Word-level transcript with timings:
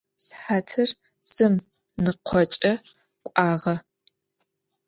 Сыхьатыр 0.25 0.89
зым 1.33 1.55
ныкъокӏэ 2.03 2.73
кӏуагъэ. 3.25 3.75